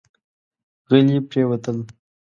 [0.89, 1.77] غلي پرېوتل.